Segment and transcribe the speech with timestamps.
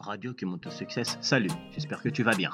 [0.00, 2.50] Radio Kumoto Success, salut, j'espère que tu vas bien.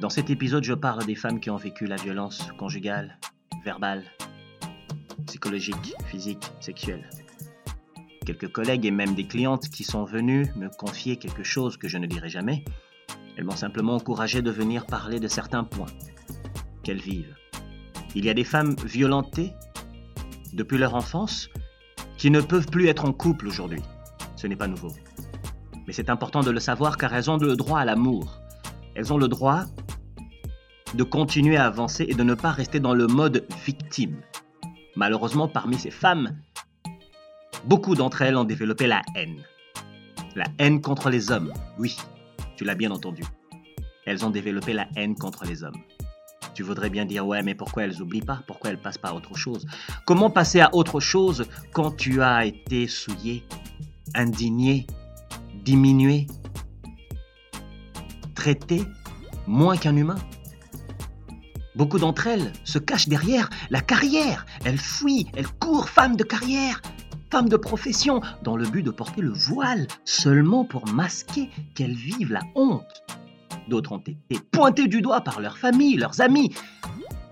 [0.00, 3.18] Dans cet épisode, je parle des femmes qui ont vécu la violence conjugale,
[3.64, 4.04] verbale,
[5.26, 7.10] psychologique, physique, sexuelle.
[8.24, 11.98] Quelques collègues et même des clientes qui sont venues me confier quelque chose que je
[11.98, 12.64] ne dirai jamais,
[13.36, 15.92] elles m'ont simplement encouragé de venir parler de certains points
[16.84, 17.36] qu'elles vivent.
[18.14, 19.52] Il y a des femmes violentées
[20.52, 21.50] depuis leur enfance
[22.18, 23.82] qui ne peuvent plus être en couple aujourd'hui.
[24.36, 24.92] Ce n'est pas nouveau.
[25.86, 28.40] Mais c'est important de le savoir car elles ont le droit à l'amour.
[28.94, 29.64] Elles ont le droit
[30.94, 34.20] de continuer à avancer et de ne pas rester dans le mode victime.
[34.96, 36.36] Malheureusement, parmi ces femmes,
[37.64, 39.42] beaucoup d'entre elles ont développé la haine.
[40.34, 41.96] La haine contre les hommes, oui,
[42.56, 43.22] tu l'as bien entendu.
[44.06, 45.76] Elles ont développé la haine contre les hommes.
[46.54, 48.42] Tu voudrais bien dire ouais, mais pourquoi elles oublient pas?
[48.46, 49.66] Pourquoi elles passent pas à autre chose?
[50.06, 53.44] Comment passer à autre chose quand tu as été souillé,
[54.14, 54.86] indigné,
[55.66, 56.28] diminué,
[58.34, 58.82] traité
[59.46, 60.16] moins qu'un humain
[61.74, 64.46] Beaucoup d'entre elles se cachent derrière la carrière.
[64.64, 66.80] Elles fuient, elles courent, femmes de carrière,
[67.30, 72.32] femmes de profession, dans le but de porter le voile, seulement pour masquer qu'elles vivent
[72.32, 73.04] la honte.
[73.68, 76.54] D'autres ont été pointées du doigt par leur famille, leurs amis,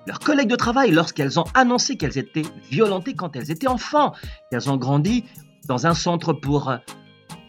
[0.06, 4.12] leurs collègues de travail lorsqu'elles ont annoncé qu'elles étaient violentées quand elles étaient enfants,
[4.50, 5.24] qu'elles ont grandi
[5.69, 6.70] dans un centre pour,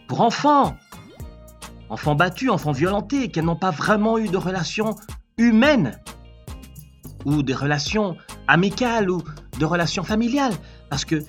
[0.08, 0.76] pour enfants,
[1.88, 4.96] enfants battus, enfants violentés, qu'elles n'ont pas vraiment eu de relations
[5.38, 5.98] humaines
[7.24, 8.16] ou des relations
[8.48, 9.22] amicales ou
[9.58, 10.54] de relations familiales
[10.88, 11.22] parce que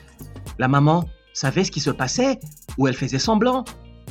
[0.60, 2.40] la maman savait ce qui se passait
[2.78, 3.66] ou elle faisait semblant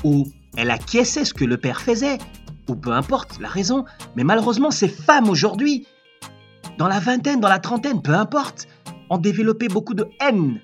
[0.05, 2.19] ou elle acquiesçait ce que le père faisait
[2.69, 3.84] ou peu importe la raison,
[4.17, 5.87] mais malheureusement ces femmes aujourd'hui,
[6.78, 8.67] dans la vingtaine, dans la trentaine, peu importe,
[9.09, 10.61] ont développé beaucoup de haine.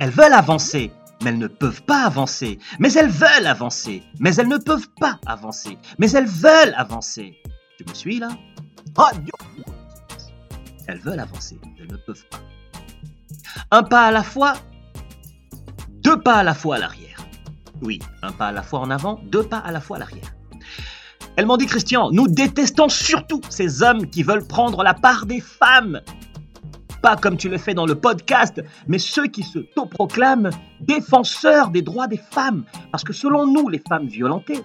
[0.00, 0.90] Elles veulent avancer,
[1.22, 2.58] mais elles ne peuvent pas avancer.
[2.78, 5.78] Mais elles veulent avancer, mais elles ne peuvent pas avancer.
[5.98, 7.36] Mais elles veulent avancer.
[7.76, 8.30] Tu me suis là
[8.96, 9.04] Oh
[10.86, 12.40] Elles veulent avancer, elles ne peuvent pas.
[13.70, 14.54] Un pas à la fois,
[16.02, 17.18] deux pas à la fois à l'arrière.
[17.82, 20.34] Oui, un pas à la fois en avant, deux pas à la fois à l'arrière.
[21.36, 25.40] Elles m'ont dit, Christian, nous détestons surtout ces hommes qui veulent prendre la part des
[25.40, 26.00] femmes.
[27.02, 29.58] Pas comme tu le fais dans le podcast, mais ceux qui se
[29.90, 30.50] proclament
[30.80, 32.64] défenseurs des droits des femmes.
[32.90, 34.62] Parce que selon nous, les femmes violentées,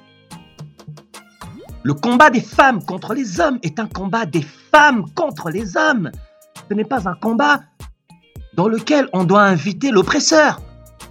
[1.83, 6.11] le combat des femmes contre les hommes est un combat des femmes contre les hommes.
[6.69, 7.61] Ce n'est pas un combat
[8.55, 10.61] dans lequel on doit inviter l'oppresseur.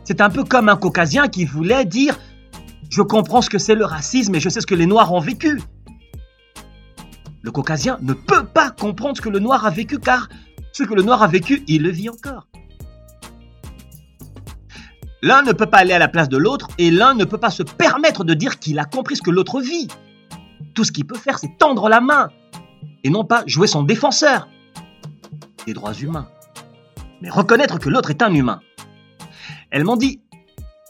[0.05, 2.19] C'est un peu comme un caucasien qui voulait dire
[2.91, 5.21] je comprends ce que c'est le racisme et je sais ce que les Noirs ont
[5.21, 5.61] vécu.
[7.43, 10.29] Le caucasien ne peut pas comprendre ce que le Noir a vécu car
[10.73, 12.49] ce que le Noir a vécu, il le vit encore.
[15.23, 17.51] L'un ne peut pas aller à la place de l'autre et l'un ne peut pas
[17.51, 19.89] se permettre de dire qu'il a compris ce que l'autre vit.
[20.75, 22.29] Tout ce qu'il peut faire, c'est tendre la main
[23.05, 24.49] et non pas jouer son défenseur
[25.67, 26.29] des droits humains,
[27.21, 28.61] mais reconnaître que l'autre est un humain.
[29.71, 30.21] Elles m'ont dit,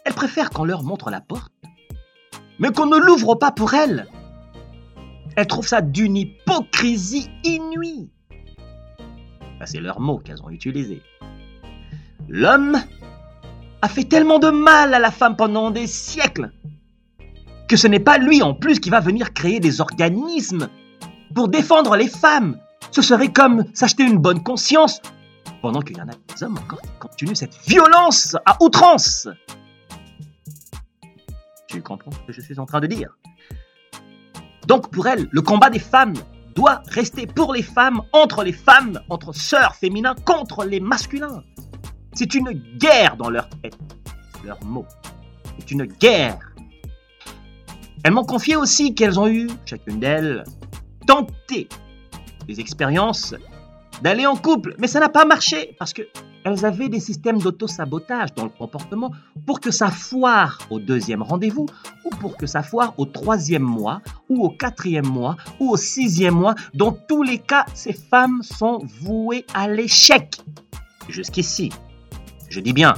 [0.07, 1.53] elles préfèrent qu'on leur montre la porte
[2.63, 4.07] mais qu'on ne l'ouvre pas pour elle.
[5.37, 8.09] Elle trouve ça d'une hypocrisie inouïe.
[9.67, 11.03] C'est leur mot qu'elles ont utilisé.
[12.29, 12.77] L'homme
[13.83, 16.53] a fait tellement de mal à la femme pendant des siècles
[17.69, 20.69] que ce n'est pas lui en plus qui va venir créer des organismes
[21.35, 22.59] pour défendre les femmes.
[22.91, 25.01] Ce serait comme s'acheter une bonne conscience
[25.63, 29.29] pendant qu'il y en a des hommes encore qui continuent cette violence à outrance.
[31.67, 33.17] Tu comprends ce que je suis en train de dire?
[34.67, 36.15] Donc pour elle, le combat des femmes
[36.55, 41.43] doit rester pour les femmes, entre les femmes, entre sœurs féminins, contre les masculins.
[42.15, 43.77] C'est une guerre dans leur tête,
[44.45, 44.87] leurs mots.
[45.59, 46.39] C'est une guerre.
[48.05, 50.45] Elles m'ont confié aussi qu'elles ont eu, chacune d'elles,
[51.07, 51.69] tenté
[52.47, 53.35] des expériences
[54.03, 56.03] d'aller en couple, mais ça n'a pas marché parce que
[56.45, 59.13] elles avaient des systèmes d'auto-sabotage dans le comportement
[59.47, 61.67] pour que ça foire au deuxième rendez-vous
[62.05, 66.35] ou pour que ça foire au troisième mois ou au quatrième mois ou au sixième
[66.35, 66.55] mois.
[66.75, 70.41] Dans tous les cas, ces femmes sont vouées à l'échec.
[71.09, 71.71] Jusqu'ici,
[72.49, 72.95] je dis bien,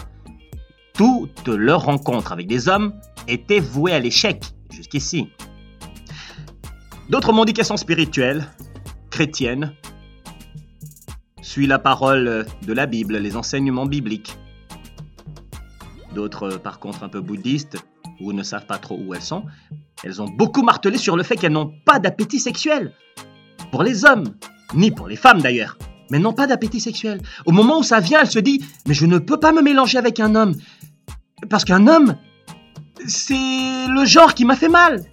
[0.94, 2.94] toutes leurs rencontres avec des hommes
[3.28, 4.44] étaient vouées à l'échec.
[4.70, 5.28] Jusqu'ici.
[7.08, 7.32] D'autres
[7.62, 8.46] sont spirituelles,
[9.10, 9.72] chrétiennes,
[11.54, 14.36] suit la parole de la Bible, les enseignements bibliques.
[16.12, 17.76] D'autres, par contre, un peu bouddhistes,
[18.20, 19.44] ou ne savent pas trop où elles sont,
[20.02, 22.92] elles ont beaucoup martelé sur le fait qu'elles n'ont pas d'appétit sexuel.
[23.70, 24.34] Pour les hommes,
[24.74, 25.78] ni pour les femmes d'ailleurs,
[26.10, 27.22] mais n'ont pas d'appétit sexuel.
[27.46, 29.96] Au moment où ça vient, elle se dit, mais je ne peux pas me mélanger
[29.96, 30.56] avec un homme.
[31.50, 32.16] Parce qu'un homme,
[33.06, 35.04] c'est le genre qui m'a fait mal.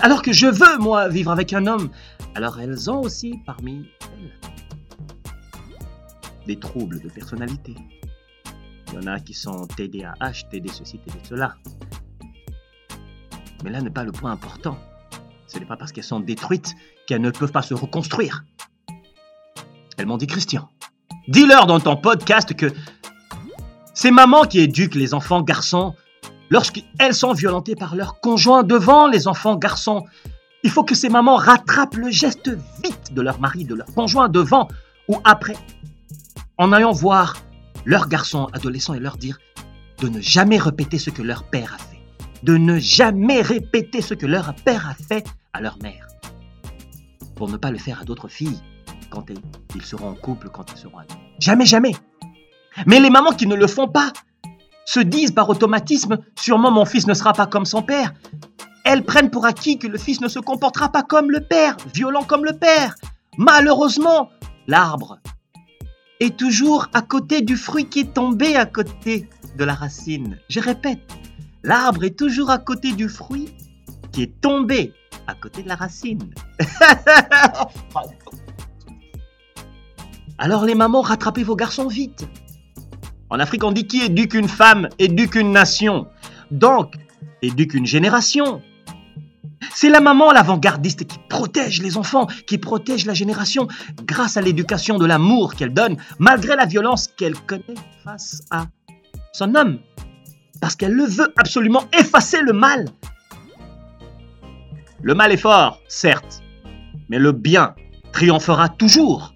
[0.00, 1.88] Alors que je veux, moi, vivre avec un homme.
[2.34, 3.86] Alors elles ont aussi parmi
[6.50, 7.76] des troubles de personnalité.
[8.88, 11.54] Il y en a qui sont TDAH, TD ceci, TD cela.
[13.62, 14.76] Mais là n'est pas le point important.
[15.46, 16.74] Ce n'est pas parce qu'elles sont détruites
[17.06, 18.44] qu'elles ne peuvent pas se reconstruire.
[19.96, 20.68] Elles m'ont dit, Christian,
[21.28, 22.66] dis-leur dans ton podcast que
[23.94, 25.94] ces mamans qui éduquent les enfants garçons,
[26.48, 30.04] lorsqu'elles sont violentées par leurs conjoints devant les enfants garçons,
[30.64, 32.50] il faut que ces mamans rattrapent le geste
[32.82, 34.66] vite de leur mari, de leur conjoint devant
[35.06, 35.56] ou après,
[36.60, 37.38] en allant voir
[37.86, 39.38] leurs garçons adolescents et leur dire
[39.98, 41.98] de ne jamais répéter ce que leur père a fait,
[42.42, 46.06] de ne jamais répéter ce que leur père a fait à leur mère,
[47.34, 48.60] pour ne pas le faire à d'autres filles
[49.08, 49.24] quand
[49.74, 51.18] ils seront en couple, quand ils seront adultes.
[51.38, 51.96] Jamais, jamais.
[52.84, 54.12] Mais les mamans qui ne le font pas
[54.84, 58.12] se disent par automatisme, sûrement mon fils ne sera pas comme son père.
[58.84, 62.24] Elles prennent pour acquis que le fils ne se comportera pas comme le père, violent
[62.24, 62.96] comme le père.
[63.38, 64.28] Malheureusement,
[64.66, 65.20] l'arbre
[66.28, 69.26] toujours à côté du fruit qui est tombé à côté
[69.56, 70.38] de la racine.
[70.50, 71.00] Je répète,
[71.62, 73.48] l'arbre est toujours à côté du fruit
[74.12, 74.92] qui est tombé
[75.26, 76.30] à côté de la racine.
[80.38, 82.28] Alors les mamans, rattrapez vos garçons vite.
[83.30, 86.08] En Afrique, on dit qui éduque une femme éduque une nation.
[86.50, 86.94] Donc,
[87.42, 88.60] éduque une génération.
[89.74, 93.68] C'est la maman l'avant-gardiste qui protège les enfants, qui protège la génération
[94.04, 97.74] grâce à l'éducation de l'amour qu'elle donne, malgré la violence qu'elle connaît
[98.04, 98.66] face à
[99.32, 99.78] son homme.
[100.60, 102.86] Parce qu'elle le veut absolument effacer le mal.
[105.02, 106.42] Le mal est fort, certes,
[107.08, 107.74] mais le bien
[108.12, 109.34] triomphera toujours.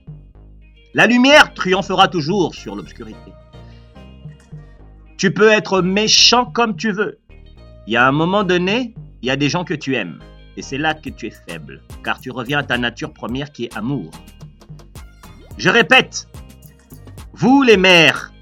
[0.93, 3.33] La lumière triomphera toujours sur l'obscurité.
[5.17, 7.19] Tu peux être méchant comme tu veux.
[7.87, 8.95] Il y a un moment donné,
[9.25, 10.19] il y a des gens que tu aimes.
[10.59, 13.65] Et c'est là que tu es faible, car tu reviens à ta nature première qui
[13.65, 14.11] est amour.
[15.57, 16.29] Je répète,
[17.33, 18.35] vous les mères,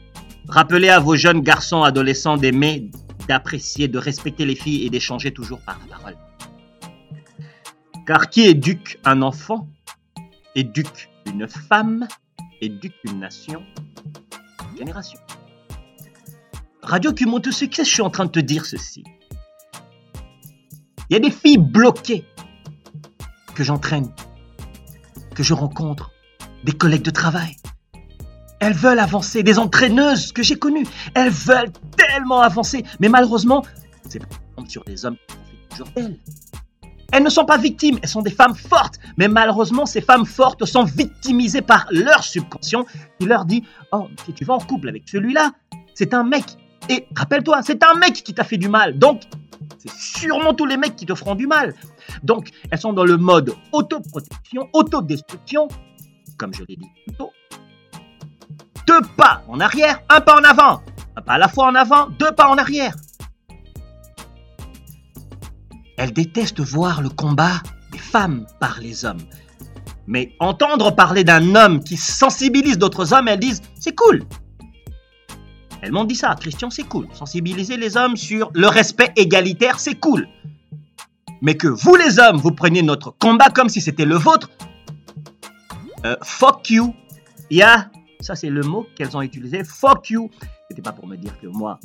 [0.49, 2.91] rappelez à vos jeunes garçons, adolescents d'aimer,
[3.29, 6.17] d'apprécier, de respecter les filles et d'échanger toujours par la parole.
[8.05, 9.69] Car qui éduque un enfant
[10.57, 12.09] éduque une femme,
[12.61, 13.63] éduque une nation,
[14.73, 15.21] une génération.
[16.83, 19.05] Radio ce Succès, je suis en train de te dire ceci.
[21.11, 22.25] Il y a des filles bloquées
[23.55, 24.11] que j'entraîne,
[25.35, 26.11] que je rencontre,
[26.65, 27.57] des collègues de travail.
[28.61, 30.87] Elles veulent avancer, des entraîneuses que j'ai connues.
[31.15, 33.65] Elles veulent tellement avancer, mais malheureusement,
[34.09, 34.23] c'est
[34.69, 36.19] sur des hommes qui profitent toujours d'elles.
[37.13, 38.99] Elles ne sont pas victimes, elles sont des femmes fortes.
[39.19, 42.87] Mais malheureusement, ces femmes fortes sont victimisées par leur subconscient
[43.19, 45.53] qui leur dit Oh, si tu vas en couple avec celui-là,
[45.95, 46.45] c'est un mec.
[46.89, 48.99] Et rappelle-toi, c'est un mec qui t'a fait du mal.
[48.99, 49.23] Donc,
[49.83, 51.75] c'est sûrement tous les mecs qui te feront du mal.
[52.23, 55.69] Donc, elles sont dans le mode autoprotection, autodestruction,
[56.39, 57.31] comme je l'ai dit plus tôt.
[58.87, 60.83] Deux pas en arrière, un pas en avant.
[61.17, 62.95] Un pas à la fois en avant, deux pas en arrière.
[65.99, 69.23] Elles détestent voir le combat des femmes par les hommes.
[70.07, 74.25] Mais entendre parler d'un homme qui sensibilise d'autres hommes, elles disent c'est cool,
[75.83, 77.09] elles m'ont dit ça, Christian, c'est cool.
[77.13, 80.29] Sensibiliser les hommes sur le respect égalitaire, c'est cool.
[81.43, 84.49] Mais que vous les hommes, vous preniez notre combat comme si c'était le vôtre,
[86.07, 86.95] euh, fuck you.
[87.51, 87.91] Yeah,
[88.21, 90.31] ça c'est le mot qu'elles ont utilisé, fuck you.
[90.71, 91.81] C'était pas pour me dire que moi,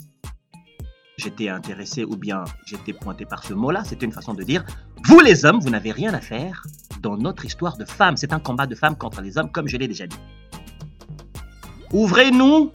[1.17, 3.83] j'étais intéressé ou bien j'étais pointé par ce mot-là.
[3.83, 4.63] C'était une façon de dire,
[5.05, 6.61] vous les hommes, vous n'avez rien à faire
[7.01, 8.15] dans notre histoire de femmes.
[8.15, 10.19] C'est un combat de femmes contre les hommes, comme je l'ai déjà dit.
[11.91, 12.71] Ouvrez-nous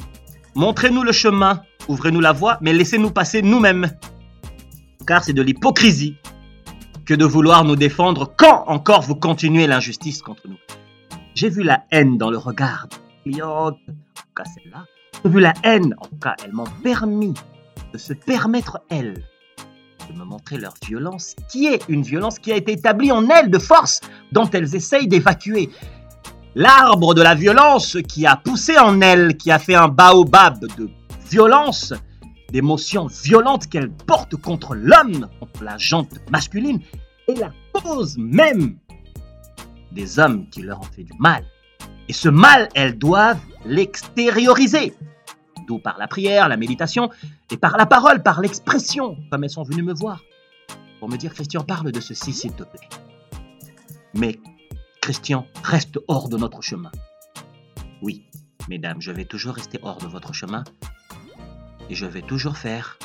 [0.55, 3.91] Montrez-nous le chemin, ouvrez-nous la voie, mais laissez-nous passer nous-mêmes.
[5.07, 6.17] Car c'est de l'hypocrisie
[7.07, 10.59] que de vouloir nous défendre quand encore vous continuez l'injustice contre nous.
[11.35, 12.87] J'ai vu la haine dans le regard
[13.25, 13.79] des en tout
[14.37, 14.85] cas celle-là.
[15.25, 17.35] J'ai vu la haine, en tout cas, elles m'ont permis
[17.93, 19.25] de se permettre, elles,
[20.09, 23.51] de me montrer leur violence, qui est une violence qui a été établie en elles
[23.51, 24.01] de force,
[24.33, 25.71] dont elles essayent d'évacuer
[26.55, 30.91] l'arbre de la violence qui a poussé en elle, qui a fait un baobab de
[31.31, 31.95] violence,
[32.51, 36.81] d'émotions violentes qu'elle porte contre l'homme, contre la jante masculine,
[37.29, 38.77] est la cause même
[39.93, 41.45] des hommes qui leur ont fait du mal.
[42.09, 44.95] Et ce mal, elles doivent l'extérioriser.
[45.67, 47.11] D'où par la prière, la méditation,
[47.51, 50.23] et par la parole, par l'expression, comme elles sont venues me voir,
[50.99, 52.89] pour me dire, Christian, parle de ceci, s'il te plaît.
[54.15, 54.39] Mais
[55.03, 56.93] Christian reste hors de notre chemin.
[58.03, 58.25] Oui,
[58.69, 60.63] mesdames, je vais toujours rester hors de votre chemin
[61.91, 63.01] et je vais toujours faire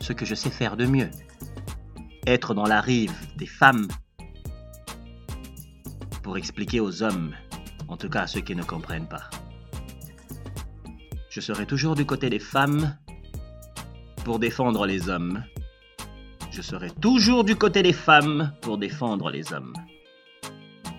[0.00, 1.10] ce que je sais faire de mieux.
[2.24, 3.88] Être dans la rive des femmes
[6.22, 7.34] pour expliquer aux hommes,
[7.88, 9.28] en tout cas à ceux qui ne comprennent pas.
[11.30, 12.96] Je serai toujours du côté des femmes
[14.24, 15.42] pour défendre les hommes.
[16.52, 19.72] Je serai toujours du côté des femmes pour défendre les hommes.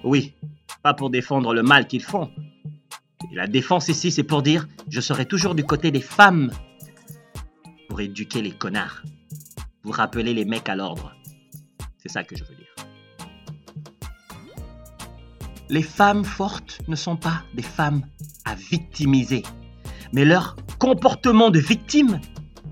[0.04, 0.34] Oui,
[0.82, 2.30] pas pour défendre le mal qu'ils font.
[3.32, 6.52] Et la défense ici, c'est pour dire, je serai toujours du côté des femmes
[7.88, 9.04] pour éduquer les connards,
[9.82, 11.16] pour rappeler les mecs à l'ordre.
[11.98, 12.68] C'est ça que je veux dire.
[15.70, 18.06] Les femmes fortes ne sont pas des femmes
[18.44, 19.44] à victimiser,
[20.12, 22.20] mais leur comportement de victime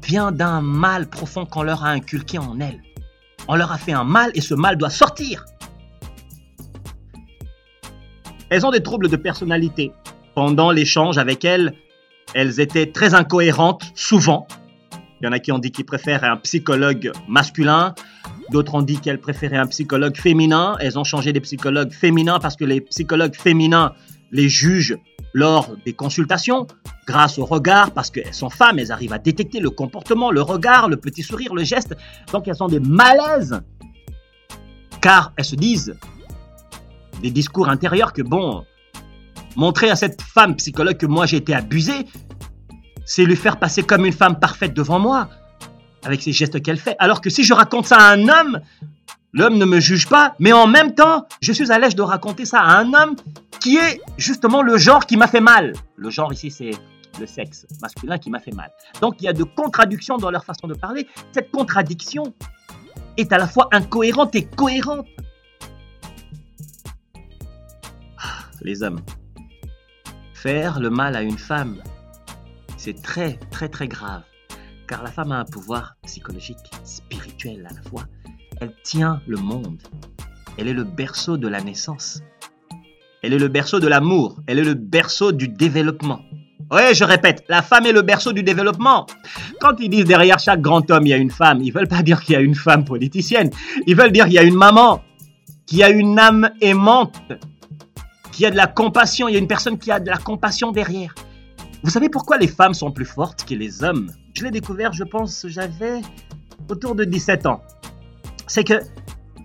[0.03, 2.81] vient d'un mal profond qu'on leur a inculqué en elles.
[3.47, 5.45] On leur a fait un mal et ce mal doit sortir.
[8.51, 9.93] Elles ont des troubles de personnalité.
[10.35, 11.73] Pendant l'échange avec elles,
[12.33, 14.45] elles étaient très incohérentes, souvent.
[15.21, 17.95] Il y en a qui ont dit qu'ils préfèrent un psychologue masculin,
[18.51, 20.75] d'autres ont dit qu'elles préféraient un psychologue féminin.
[20.81, 23.93] Elles ont changé des psychologues féminins parce que les psychologues féminins
[24.33, 24.97] les jugent
[25.33, 26.67] lors des consultations,
[27.07, 30.89] grâce au regard, parce qu'elles sont femmes, elles arrivent à détecter le comportement, le regard,
[30.89, 31.95] le petit sourire, le geste.
[32.33, 33.61] Donc elles ont des malaises,
[34.99, 35.95] car elles se disent
[37.21, 38.65] des discours intérieurs que, bon,
[39.55, 42.05] montrer à cette femme psychologue que moi j'ai été abusé,
[43.05, 45.29] c'est lui faire passer comme une femme parfaite devant moi,
[46.03, 46.95] avec ces gestes qu'elle fait.
[46.99, 48.61] Alors que si je raconte ça à un homme,
[49.33, 52.45] l'homme ne me juge pas, mais en même temps, je suis à l'aise de raconter
[52.45, 53.15] ça à un homme
[53.59, 55.73] qui est justement le genre qui m'a fait mal.
[55.95, 56.71] Le genre ici, c'est
[57.19, 58.71] le sexe masculin qui m'a fait mal.
[59.01, 61.07] Donc il y a de contradictions dans leur façon de parler.
[61.31, 62.33] Cette contradiction
[63.17, 65.05] est à la fois incohérente et cohérente.
[68.63, 69.01] Les hommes.
[70.33, 71.81] Faire le mal à une femme,
[72.77, 74.23] c'est très très très grave.
[74.87, 78.05] Car la femme a un pouvoir psychologique, spirituel à la fois.
[78.59, 79.81] Elle tient le monde.
[80.57, 82.21] Elle est le berceau de la naissance.
[83.23, 84.37] Elle est le berceau de l'amour.
[84.47, 86.21] Elle est le berceau du développement.
[86.71, 89.05] Oui, je répète, la femme est le berceau du développement.
[89.59, 92.01] Quand ils disent derrière chaque grand homme, il y a une femme, ils veulent pas
[92.01, 93.49] dire qu'il y a une femme politicienne.
[93.87, 95.01] Ils veulent dire qu'il y a une maman,
[95.65, 97.21] qui a une âme aimante,
[98.41, 99.27] qui a de la compassion.
[99.27, 101.13] Il y a une personne qui a de la compassion derrière.
[101.83, 104.11] Vous savez pourquoi les femmes sont plus fortes que les hommes?
[104.33, 106.01] Je l'ai découvert, je pense, j'avais
[106.67, 107.61] autour de 17 ans.
[108.47, 108.81] C'est que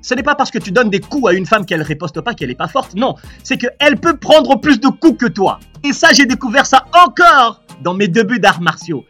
[0.01, 2.33] ce n'est pas parce que tu donnes des coups à une femme qu'elle riposte pas
[2.33, 2.95] qu'elle n'est pas forte.
[2.95, 5.61] Non, c'est qu'elle peut prendre plus de coups que toi.
[5.85, 9.05] Et ça, j'ai découvert ça encore dans mes débuts d'arts martiaux.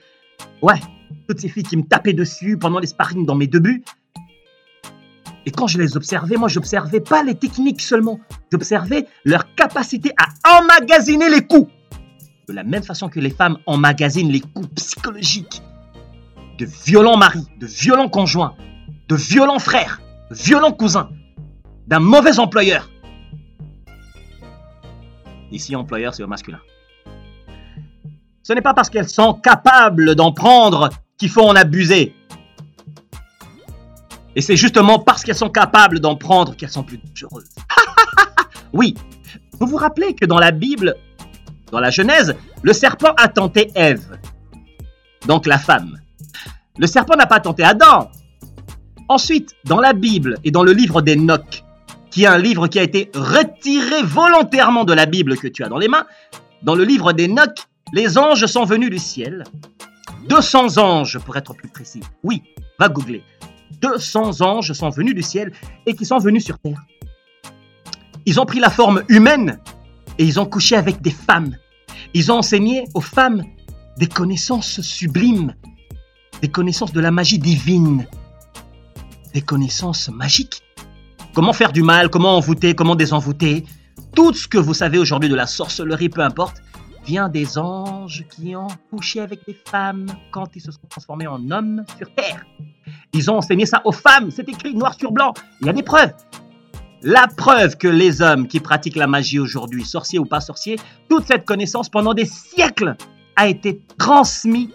[0.63, 0.81] Ouais,
[1.29, 3.85] toutes ces filles qui me tapaient dessus pendant les sparring dans mes débuts.
[5.47, 8.19] Et quand je les observais, moi, j'observais pas les techniques seulement.
[8.51, 11.71] J'observais leur capacité à emmagasiner les coups.
[12.49, 15.63] De la même façon que les femmes emmagasinent les coups psychologiques
[16.59, 18.55] de violents maris, de violents conjoints,
[19.09, 20.01] de violents frères
[20.31, 21.11] violent cousin
[21.87, 22.91] d'un mauvais employeur.
[25.53, 26.59] Ici, employeur, c'est au masculin.
[28.43, 32.15] Ce n'est pas parce qu'elles sont capables d'en prendre qu'il faut en abuser.
[34.37, 37.51] Et c'est justement parce qu'elles sont capables d'en prendre qu'elles sont plus dangereuses.
[38.73, 38.95] oui,
[39.59, 40.95] vous vous rappelez que dans la Bible,
[41.73, 44.19] dans la Genèse, le serpent a tenté Ève,
[45.27, 45.99] donc la femme.
[46.79, 48.11] Le serpent n'a pas tenté Adam,
[49.09, 51.63] Ensuite, dans la Bible et dans le livre d'Enoch,
[52.11, 55.69] qui est un livre qui a été retiré volontairement de la Bible que tu as
[55.69, 56.07] dans les mains,
[56.63, 57.57] dans le livre d'Enoch,
[57.93, 59.45] les anges sont venus du ciel.
[60.29, 62.01] 200 anges, pour être plus précis.
[62.25, 62.43] Oui,
[62.81, 63.23] va googler.
[63.81, 65.53] 200 anges sont venus du ciel
[65.87, 66.83] et qui sont venus sur terre.
[68.25, 69.59] Ils ont pris la forme humaine
[70.19, 71.57] et ils ont couché avec des femmes.
[72.15, 73.45] Ils ont enseigné aux femmes
[73.99, 75.55] des connaissances sublimes,
[76.43, 78.07] des connaissances de la magie divine,
[79.33, 80.63] des connaissances magiques.
[81.35, 83.65] Comment faire du mal, comment envoûter, comment désenvoûter.
[84.15, 86.63] Tout ce que vous savez aujourd'hui de la sorcellerie, peu importe,
[87.07, 91.51] vient des anges qui ont couché avec des femmes quand ils se sont transformés en
[91.51, 92.45] hommes sur Terre.
[93.13, 95.85] Ils ont enseigné ça aux femmes, c'est écrit noir sur blanc, il y a des
[95.85, 96.13] preuves.
[97.03, 101.27] La preuve que les hommes qui pratiquent la magie aujourd'hui, sorciers ou pas sorciers, toute
[101.27, 102.97] cette connaissance pendant des siècles
[103.37, 104.71] a été transmise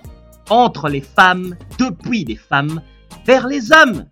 [0.50, 2.82] entre les femmes, depuis les femmes,
[3.26, 4.06] vers les hommes.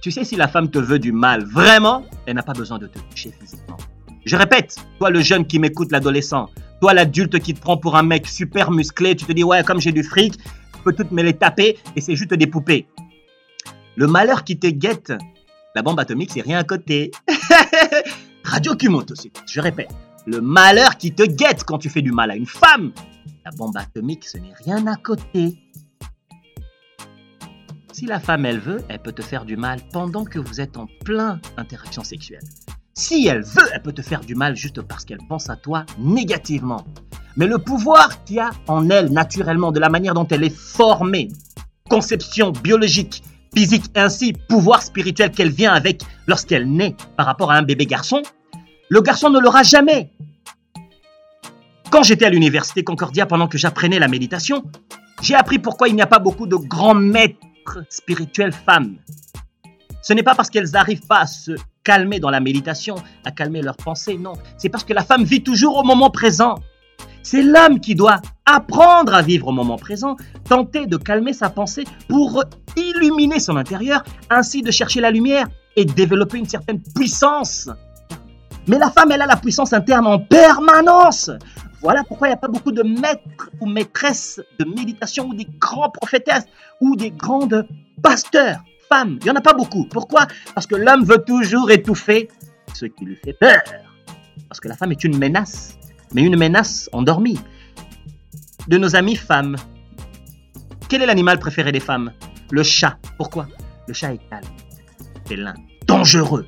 [0.00, 2.86] Tu sais, si la femme te veut du mal, vraiment, elle n'a pas besoin de
[2.86, 3.76] te toucher physiquement.
[4.30, 8.04] Je répète, toi le jeune qui m'écoute, l'adolescent, toi l'adulte qui te prend pour un
[8.04, 10.34] mec super musclé, tu te dis, ouais, comme j'ai du fric,
[10.76, 12.86] je peux toutes me les taper et c'est juste des poupées.
[13.96, 15.12] Le malheur qui te guette,
[15.74, 17.10] la bombe atomique, c'est rien à côté.
[18.44, 19.14] Radio Kumoto,
[19.48, 19.90] je répète.
[20.28, 22.92] Le malheur qui te guette quand tu fais du mal à une femme,
[23.44, 25.58] la bombe atomique, ce n'est rien à côté.
[27.92, 30.76] Si la femme, elle veut, elle peut te faire du mal pendant que vous êtes
[30.76, 32.44] en plein interaction sexuelle.
[33.00, 35.86] Si elle veut, elle peut te faire du mal juste parce qu'elle pense à toi
[35.98, 36.84] négativement.
[37.34, 40.54] Mais le pouvoir qu'il y a en elle naturellement, de la manière dont elle est
[40.54, 41.28] formée,
[41.88, 43.22] conception biologique,
[43.54, 48.20] physique, ainsi pouvoir spirituel qu'elle vient avec lorsqu'elle naît par rapport à un bébé garçon,
[48.90, 50.12] le garçon ne l'aura jamais.
[51.90, 54.62] Quand j'étais à l'université Concordia pendant que j'apprenais la méditation,
[55.22, 57.38] j'ai appris pourquoi il n'y a pas beaucoup de grands maîtres
[57.88, 58.98] spirituelles femmes.
[60.02, 61.52] Ce n'est pas parce qu'elles n'arrivent pas à se
[61.84, 64.32] calmer dans la méditation, à calmer leurs pensées, non.
[64.56, 66.56] C'est parce que la femme vit toujours au moment présent.
[67.22, 70.16] C'est l'homme qui doit apprendre à vivre au moment présent,
[70.48, 72.42] tenter de calmer sa pensée pour
[72.76, 77.68] illuminer son intérieur, ainsi de chercher la lumière et développer une certaine puissance.
[78.66, 81.30] Mais la femme, elle a la puissance interne en permanence.
[81.82, 85.46] Voilà pourquoi il n'y a pas beaucoup de maîtres ou maîtresses de méditation ou des
[85.58, 86.46] grands prophétesses
[86.80, 87.66] ou des grandes
[88.02, 88.60] pasteurs
[88.92, 89.84] Il n'y en a pas beaucoup.
[89.84, 90.26] Pourquoi?
[90.52, 92.28] Parce que l'homme veut toujours étouffer
[92.74, 93.60] ce qui lui fait peur.
[94.48, 95.78] Parce que la femme est une menace,
[96.12, 97.38] mais une menace endormie.
[98.66, 99.54] De nos amies femmes,
[100.88, 102.12] quel est l'animal préféré des femmes?
[102.50, 102.98] Le chat.
[103.16, 103.46] Pourquoi?
[103.86, 104.44] Le chat est calme,
[105.24, 105.54] félin,
[105.86, 106.46] dangereux.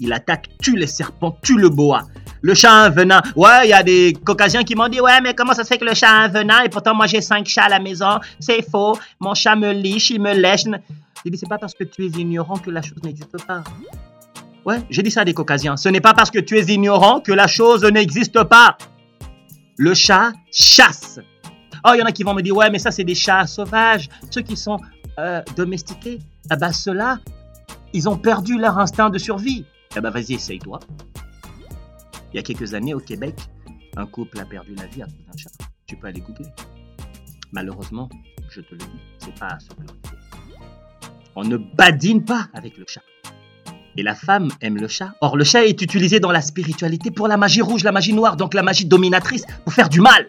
[0.00, 2.02] Il attaque, tue les serpents, tue le boa.
[2.42, 3.22] Le chat a un venin.
[3.36, 5.78] Ouais, il y a des caucasiens qui m'ont dit, ouais, mais comment ça se fait
[5.78, 8.18] que le chat a un venin et pourtant moi j'ai cinq chats à la maison
[8.40, 8.98] C'est faux.
[9.20, 10.64] Mon chat me liche, il me lèche.
[11.24, 13.64] J'ai dit, c'est pas parce que tu es ignorant que la chose n'existe pas.
[14.64, 15.76] Ouais, j'ai dit ça à des caucasiens.
[15.76, 18.76] Ce n'est pas parce que tu es ignorant que la chose n'existe pas.
[19.76, 21.20] Le chat chasse.
[21.84, 23.46] Oh, il y en a qui vont me dire, ouais, mais ça, c'est des chats
[23.46, 24.08] sauvages.
[24.30, 24.78] Ceux qui sont
[25.18, 26.18] euh, domestiqués,
[26.50, 27.20] eh ben, ceux-là,
[27.92, 29.64] ils ont perdu leur instinct de survie.
[29.96, 30.80] Eh ben, vas-y, essaye-toi.
[32.32, 33.34] Il y a quelques années, au Québec,
[33.96, 35.50] un couple a perdu la vie à cause d'un chat.
[35.86, 36.50] Tu peux aller googler.
[37.52, 38.08] Malheureusement,
[38.50, 40.15] je te le dis, c'est pas à se glorifier.
[41.36, 43.02] On ne badine pas avec le chat.
[43.98, 45.12] Et la femme aime le chat.
[45.20, 48.36] Or, le chat est utilisé dans la spiritualité pour la magie rouge, la magie noire,
[48.36, 50.28] donc la magie dominatrice, pour faire du mal.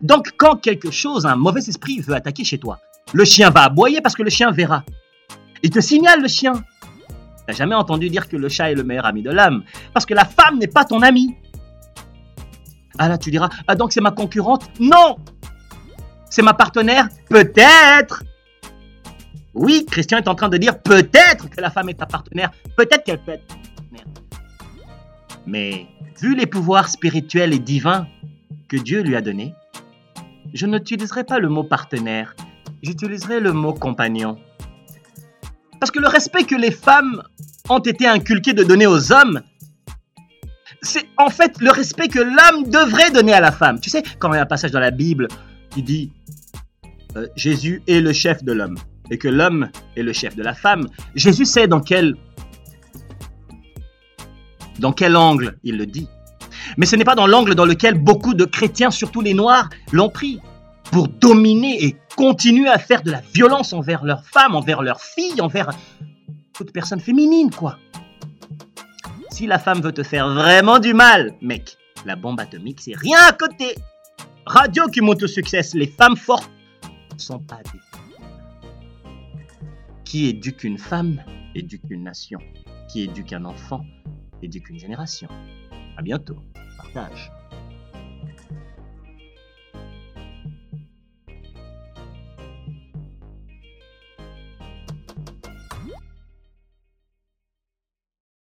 [0.00, 2.80] Donc, quand quelque chose, un mauvais esprit veut attaquer chez toi,
[3.12, 4.82] le chien va aboyer parce que le chien verra.
[5.62, 6.52] Il te signale le chien.
[7.46, 10.14] T'as jamais entendu dire que le chat est le meilleur ami de l'homme Parce que
[10.14, 11.34] la femme n'est pas ton ami.
[12.98, 14.70] Ah là, tu diras, ah donc c'est ma concurrente?
[14.80, 15.16] Non
[16.30, 17.08] C'est ma partenaire?
[17.28, 18.22] Peut-être
[19.58, 22.52] Oui, Christian est en train de dire peut-être que la femme est ta partenaire.
[22.76, 24.04] Peut-être qu'elle peut être partenaire.
[25.46, 25.86] Mais
[26.20, 28.06] vu les pouvoirs spirituels et divins
[28.68, 29.54] que Dieu lui a donnés,
[30.54, 32.36] je n'utiliserai pas le mot partenaire,
[32.82, 34.38] j'utiliserai le mot compagnon.
[35.80, 37.22] Parce que le respect que les femmes
[37.68, 39.42] ont été inculqués de donner aux hommes,
[40.82, 43.80] c'est en fait le respect que l'homme devrait donner à la femme.
[43.80, 45.26] Tu sais, quand il y a un passage dans la Bible
[45.70, 46.12] qui dit
[47.16, 48.78] euh, Jésus est le chef de l'homme
[49.10, 52.14] et que l'homme est le chef de la femme, Jésus sait dans quel,
[54.78, 56.08] dans quel angle il le dit.
[56.76, 60.10] Mais ce n'est pas dans l'angle dans lequel beaucoup de chrétiens, surtout les noirs, l'ont
[60.10, 60.40] pris
[60.90, 65.40] pour dominer et continuer à faire de la violence envers leurs femmes, envers leurs filles,
[65.40, 65.70] envers
[66.52, 67.78] toute personne féminine, quoi.
[69.30, 73.20] Si la femme veut te faire vraiment du mal, mec, la bombe atomique, c'est rien
[73.28, 73.76] à côté.
[74.46, 76.50] Radio qui monte au succès, les femmes fortes
[77.14, 77.87] ne sont pas des
[80.08, 81.22] Qui éduque une femme
[81.54, 82.38] éduque une nation.
[82.88, 83.84] Qui éduque un enfant
[84.40, 85.28] éduque une génération.
[85.98, 86.38] À bientôt.
[86.78, 87.30] Partage.